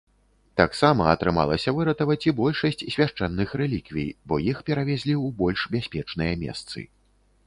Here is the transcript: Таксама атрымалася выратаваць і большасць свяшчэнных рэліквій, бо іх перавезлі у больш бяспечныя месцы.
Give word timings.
Таксама 0.59 1.01
атрымалася 1.15 1.73
выратаваць 1.79 2.27
і 2.31 2.31
большасць 2.39 2.81
свяшчэнных 2.95 3.53
рэліквій, 3.61 4.09
бо 4.31 4.39
іх 4.51 4.63
перавезлі 4.71 5.15
у 5.21 5.29
больш 5.43 5.67
бяспечныя 5.77 6.33
месцы. 6.45 6.79